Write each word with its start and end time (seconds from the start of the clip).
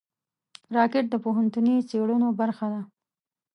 راکټ 0.75 1.05
د 1.09 1.15
پوهنتوني 1.23 1.75
څېړنو 1.89 2.29
برخه 2.39 2.65
ده 2.73 2.81